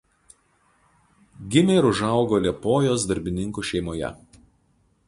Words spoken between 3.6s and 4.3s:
šeimoje.